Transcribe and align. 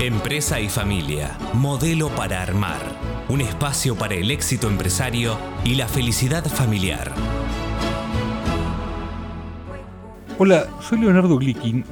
Empresa 0.00 0.60
y 0.60 0.68
familia, 0.68 1.38
modelo 1.54 2.10
para 2.10 2.42
armar. 2.42 2.82
Un 3.30 3.40
espacio 3.40 3.96
para 3.96 4.14
el 4.14 4.30
éxito 4.30 4.68
empresario 4.68 5.38
y 5.64 5.76
la 5.76 5.88
felicidad 5.88 6.44
familiar. 6.44 7.14
Hola, 10.38 10.66
soy 10.82 11.00
Leonardo 11.00 11.38
Glickin 11.38 11.82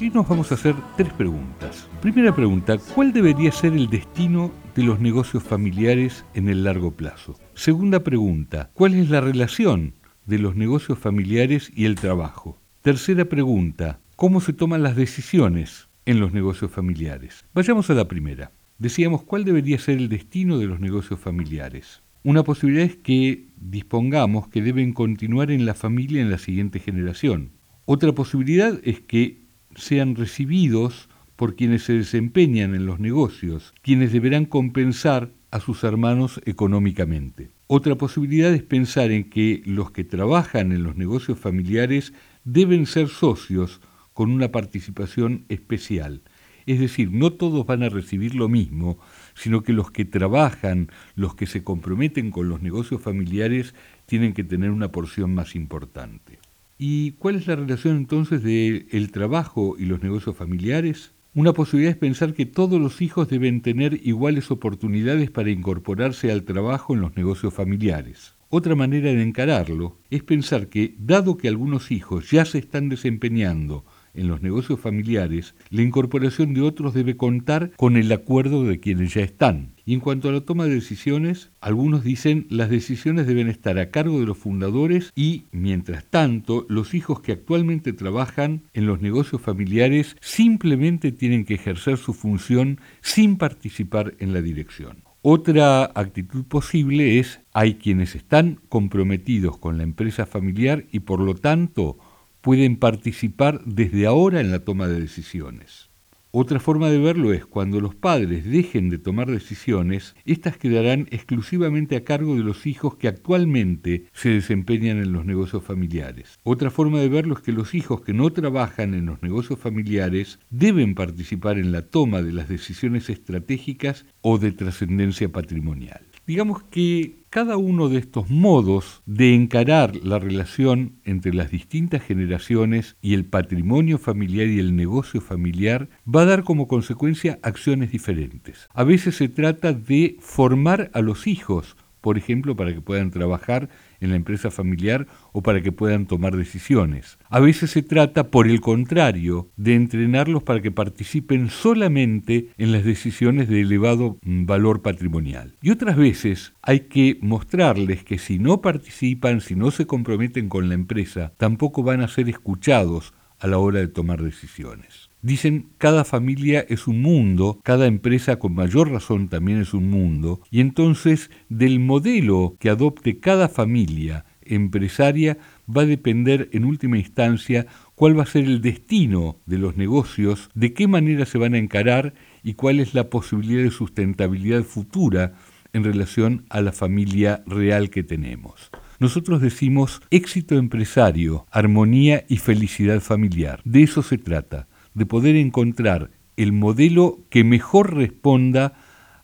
y 0.00 0.08
nos 0.08 0.26
vamos 0.26 0.50
a 0.50 0.54
hacer 0.54 0.74
tres 0.96 1.12
preguntas. 1.12 1.86
Primera 2.00 2.34
pregunta, 2.34 2.78
¿cuál 2.78 3.12
debería 3.12 3.52
ser 3.52 3.74
el 3.74 3.90
destino 3.90 4.50
de 4.74 4.84
los 4.84 4.98
negocios 4.98 5.42
familiares 5.42 6.24
en 6.32 6.48
el 6.48 6.64
largo 6.64 6.92
plazo? 6.92 7.38
Segunda 7.52 8.00
pregunta, 8.00 8.70
¿cuál 8.72 8.94
es 8.94 9.10
la 9.10 9.20
relación 9.20 9.92
de 10.24 10.38
los 10.38 10.56
negocios 10.56 10.98
familiares 10.98 11.70
y 11.76 11.84
el 11.84 11.96
trabajo? 11.96 12.58
Tercera 12.80 13.26
pregunta, 13.26 14.00
¿cómo 14.16 14.40
se 14.40 14.54
toman 14.54 14.82
las 14.82 14.96
decisiones 14.96 15.88
en 16.06 16.20
los 16.20 16.32
negocios 16.32 16.70
familiares? 16.70 17.44
Vayamos 17.54 17.90
a 17.90 17.94
la 17.94 18.08
primera. 18.08 18.52
Decíamos, 18.78 19.22
¿cuál 19.22 19.44
debería 19.44 19.78
ser 19.78 19.98
el 19.98 20.08
destino 20.08 20.58
de 20.58 20.66
los 20.66 20.80
negocios 20.80 21.20
familiares? 21.20 22.02
Una 22.24 22.42
posibilidad 22.42 22.86
es 22.86 22.96
que 22.96 23.48
dispongamos 23.56 24.48
que 24.48 24.62
deben 24.62 24.92
continuar 24.92 25.50
en 25.50 25.66
la 25.66 25.74
familia 25.74 26.22
en 26.22 26.30
la 26.30 26.38
siguiente 26.38 26.80
generación. 26.80 27.50
Otra 27.84 28.12
posibilidad 28.12 28.80
es 28.82 29.00
que 29.00 29.42
sean 29.76 30.16
recibidos 30.16 31.08
por 31.36 31.54
quienes 31.54 31.82
se 31.82 31.92
desempeñan 31.92 32.74
en 32.74 32.86
los 32.86 33.00
negocios, 33.00 33.74
quienes 33.82 34.12
deberán 34.12 34.46
compensar 34.46 35.32
a 35.50 35.60
sus 35.60 35.84
hermanos 35.84 36.40
económicamente. 36.46 37.50
Otra 37.66 37.96
posibilidad 37.96 38.52
es 38.52 38.62
pensar 38.62 39.10
en 39.10 39.30
que 39.30 39.62
los 39.64 39.90
que 39.90 40.04
trabajan 40.04 40.72
en 40.72 40.82
los 40.82 40.96
negocios 40.96 41.38
familiares 41.38 42.12
deben 42.44 42.86
ser 42.86 43.08
socios 43.08 43.80
con 44.14 44.30
una 44.30 44.50
participación 44.50 45.44
especial. 45.48 46.22
Es 46.66 46.80
decir, 46.80 47.10
no 47.12 47.32
todos 47.32 47.66
van 47.66 47.82
a 47.82 47.90
recibir 47.90 48.34
lo 48.34 48.48
mismo, 48.48 48.98
sino 49.34 49.62
que 49.62 49.74
los 49.74 49.90
que 49.90 50.06
trabajan, 50.06 50.88
los 51.14 51.34
que 51.34 51.46
se 51.46 51.62
comprometen 51.62 52.30
con 52.30 52.48
los 52.48 52.62
negocios 52.62 53.02
familiares, 53.02 53.74
tienen 54.06 54.32
que 54.32 54.44
tener 54.44 54.70
una 54.70 54.90
porción 54.90 55.34
más 55.34 55.54
importante. 55.54 56.38
¿Y 56.78 57.12
cuál 57.12 57.36
es 57.36 57.46
la 57.46 57.56
relación 57.56 57.96
entonces 57.96 58.42
del 58.42 58.86
el 58.90 59.10
trabajo 59.10 59.76
y 59.78 59.84
los 59.84 60.02
negocios 60.02 60.36
familiares? 60.36 61.12
Una 61.34 61.52
posibilidad 61.52 61.92
es 61.92 61.98
pensar 61.98 62.32
que 62.32 62.46
todos 62.46 62.80
los 62.80 63.02
hijos 63.02 63.28
deben 63.28 63.60
tener 63.60 64.00
iguales 64.06 64.50
oportunidades 64.50 65.30
para 65.30 65.50
incorporarse 65.50 66.30
al 66.30 66.44
trabajo 66.44 66.94
en 66.94 67.00
los 67.00 67.16
negocios 67.16 67.52
familiares. 67.52 68.34
Otra 68.50 68.76
manera 68.76 69.10
de 69.10 69.22
encararlo 69.22 69.98
es 70.10 70.22
pensar 70.22 70.68
que, 70.68 70.94
dado 70.98 71.36
que 71.36 71.48
algunos 71.48 71.90
hijos 71.90 72.30
ya 72.30 72.44
se 72.44 72.58
están 72.58 72.88
desempeñando 72.88 73.84
en 74.14 74.28
los 74.28 74.42
negocios 74.42 74.80
familiares, 74.80 75.54
la 75.70 75.82
incorporación 75.82 76.54
de 76.54 76.62
otros 76.62 76.94
debe 76.94 77.16
contar 77.16 77.72
con 77.76 77.96
el 77.96 78.10
acuerdo 78.12 78.64
de 78.64 78.80
quienes 78.80 79.14
ya 79.14 79.22
están. 79.22 79.74
Y 79.84 79.94
en 79.94 80.00
cuanto 80.00 80.28
a 80.28 80.32
la 80.32 80.40
toma 80.40 80.64
de 80.64 80.74
decisiones, 80.74 81.50
algunos 81.60 82.04
dicen 82.04 82.46
las 82.48 82.70
decisiones 82.70 83.26
deben 83.26 83.48
estar 83.48 83.78
a 83.78 83.90
cargo 83.90 84.18
de 84.18 84.26
los 84.26 84.38
fundadores 84.38 85.12
y, 85.14 85.44
mientras 85.52 86.06
tanto, 86.06 86.64
los 86.68 86.94
hijos 86.94 87.20
que 87.20 87.32
actualmente 87.32 87.92
trabajan 87.92 88.62
en 88.72 88.86
los 88.86 89.02
negocios 89.02 89.42
familiares 89.42 90.16
simplemente 90.20 91.12
tienen 91.12 91.44
que 91.44 91.54
ejercer 91.54 91.98
su 91.98 92.14
función 92.14 92.80
sin 93.02 93.36
participar 93.36 94.14
en 94.18 94.32
la 94.32 94.40
dirección. 94.40 95.04
Otra 95.26 95.84
actitud 95.94 96.44
posible 96.44 97.18
es 97.18 97.40
hay 97.54 97.76
quienes 97.76 98.14
están 98.14 98.60
comprometidos 98.68 99.56
con 99.56 99.78
la 99.78 99.82
empresa 99.82 100.26
familiar 100.26 100.84
y 100.92 101.00
por 101.00 101.20
lo 101.20 101.34
tanto 101.34 101.96
pueden 102.44 102.76
participar 102.76 103.62
desde 103.64 104.04
ahora 104.04 104.38
en 104.38 104.50
la 104.50 104.58
toma 104.58 104.86
de 104.86 105.00
decisiones. 105.00 105.88
Otra 106.30 106.60
forma 106.60 106.90
de 106.90 106.98
verlo 106.98 107.32
es 107.32 107.46
cuando 107.46 107.80
los 107.80 107.94
padres 107.94 108.44
dejen 108.44 108.90
de 108.90 108.98
tomar 108.98 109.30
decisiones, 109.30 110.14
éstas 110.26 110.58
quedarán 110.58 111.06
exclusivamente 111.10 111.96
a 111.96 112.04
cargo 112.04 112.36
de 112.36 112.42
los 112.42 112.66
hijos 112.66 112.96
que 112.96 113.08
actualmente 113.08 114.08
se 114.12 114.28
desempeñan 114.28 114.98
en 114.98 115.12
los 115.12 115.24
negocios 115.24 115.64
familiares. 115.64 116.38
Otra 116.42 116.70
forma 116.70 116.98
de 116.98 117.08
verlo 117.08 117.32
es 117.34 117.40
que 117.40 117.52
los 117.52 117.74
hijos 117.74 118.02
que 118.02 118.12
no 118.12 118.30
trabajan 118.30 118.92
en 118.92 119.06
los 119.06 119.22
negocios 119.22 119.58
familiares 119.58 120.38
deben 120.50 120.94
participar 120.94 121.56
en 121.56 121.72
la 121.72 121.88
toma 121.88 122.20
de 122.20 122.32
las 122.32 122.50
decisiones 122.50 123.08
estratégicas 123.08 124.04
o 124.20 124.36
de 124.36 124.52
trascendencia 124.52 125.32
patrimonial. 125.32 126.04
Digamos 126.26 126.62
que 126.64 127.23
cada 127.34 127.56
uno 127.56 127.88
de 127.88 127.98
estos 127.98 128.30
modos 128.30 129.02
de 129.06 129.34
encarar 129.34 129.96
la 129.96 130.20
relación 130.20 131.00
entre 131.02 131.34
las 131.34 131.50
distintas 131.50 132.00
generaciones 132.00 132.96
y 133.02 133.14
el 133.14 133.24
patrimonio 133.24 133.98
familiar 133.98 134.46
y 134.46 134.60
el 134.60 134.76
negocio 134.76 135.20
familiar 135.20 135.88
va 136.06 136.22
a 136.22 136.26
dar 136.26 136.44
como 136.44 136.68
consecuencia 136.68 137.40
acciones 137.42 137.90
diferentes. 137.90 138.68
A 138.72 138.84
veces 138.84 139.16
se 139.16 139.28
trata 139.28 139.72
de 139.72 140.16
formar 140.20 140.92
a 140.94 141.00
los 141.00 141.26
hijos 141.26 141.76
por 142.04 142.18
ejemplo, 142.18 142.54
para 142.54 142.74
que 142.74 142.82
puedan 142.82 143.10
trabajar 143.10 143.70
en 144.04 144.10
la 144.10 144.16
empresa 144.16 144.50
familiar 144.50 145.06
o 145.32 145.42
para 145.42 145.62
que 145.62 145.72
puedan 145.72 146.06
tomar 146.06 146.36
decisiones. 146.36 147.18
A 147.28 147.40
veces 147.40 147.70
se 147.70 147.82
trata, 147.82 148.30
por 148.30 148.46
el 148.46 148.60
contrario, 148.60 149.50
de 149.56 149.74
entrenarlos 149.74 150.42
para 150.42 150.62
que 150.62 150.70
participen 150.70 151.50
solamente 151.50 152.48
en 152.58 152.72
las 152.72 152.84
decisiones 152.84 153.48
de 153.48 153.62
elevado 153.62 154.18
valor 154.22 154.82
patrimonial. 154.82 155.56
Y 155.62 155.70
otras 155.70 155.96
veces 155.96 156.52
hay 156.62 156.80
que 156.80 157.18
mostrarles 157.20 158.04
que 158.04 158.18
si 158.18 158.38
no 158.38 158.60
participan, 158.60 159.40
si 159.40 159.54
no 159.54 159.70
se 159.70 159.86
comprometen 159.86 160.48
con 160.48 160.68
la 160.68 160.74
empresa, 160.74 161.32
tampoco 161.36 161.82
van 161.82 162.00
a 162.00 162.08
ser 162.08 162.28
escuchados 162.28 163.14
a 163.40 163.46
la 163.46 163.58
hora 163.58 163.80
de 163.80 163.88
tomar 163.88 164.22
decisiones. 164.22 165.10
Dicen, 165.24 165.70
cada 165.78 166.04
familia 166.04 166.66
es 166.68 166.86
un 166.86 167.00
mundo, 167.00 167.58
cada 167.64 167.86
empresa 167.86 168.38
con 168.38 168.54
mayor 168.54 168.90
razón 168.90 169.30
también 169.30 169.58
es 169.58 169.72
un 169.72 169.88
mundo, 169.88 170.42
y 170.50 170.60
entonces 170.60 171.30
del 171.48 171.80
modelo 171.80 172.56
que 172.60 172.68
adopte 172.68 173.20
cada 173.20 173.48
familia 173.48 174.26
empresaria 174.42 175.38
va 175.66 175.80
a 175.80 175.86
depender 175.86 176.50
en 176.52 176.66
última 176.66 176.98
instancia 176.98 177.64
cuál 177.94 178.18
va 178.18 178.24
a 178.24 178.26
ser 178.26 178.44
el 178.44 178.60
destino 178.60 179.38
de 179.46 179.56
los 179.56 179.78
negocios, 179.78 180.50
de 180.52 180.74
qué 180.74 180.88
manera 180.88 181.24
se 181.24 181.38
van 181.38 181.54
a 181.54 181.58
encarar 181.58 182.12
y 182.42 182.52
cuál 182.52 182.78
es 182.78 182.92
la 182.92 183.08
posibilidad 183.08 183.62
de 183.62 183.70
sustentabilidad 183.70 184.62
futura 184.62 185.32
en 185.72 185.84
relación 185.84 186.44
a 186.50 186.60
la 186.60 186.72
familia 186.72 187.42
real 187.46 187.88
que 187.88 188.02
tenemos. 188.02 188.70
Nosotros 189.00 189.40
decimos 189.40 190.02
éxito 190.10 190.56
empresario, 190.56 191.46
armonía 191.50 192.26
y 192.28 192.36
felicidad 192.36 193.00
familiar. 193.00 193.62
De 193.64 193.82
eso 193.82 194.02
se 194.02 194.18
trata 194.18 194.68
de 194.94 195.06
poder 195.06 195.36
encontrar 195.36 196.10
el 196.36 196.52
modelo 196.52 197.20
que 197.30 197.44
mejor 197.44 197.94
responda 197.94 198.74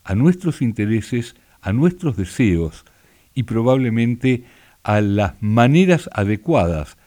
a 0.03 0.15
nuestros 0.15 0.61
intereses, 0.61 1.35
a 1.61 1.73
nuestros 1.73 2.17
deseos 2.17 2.85
y 3.33 3.43
probablemente 3.43 4.43
a 4.83 5.01
las 5.01 5.33
maneras 5.41 6.09
adecuadas 6.13 6.97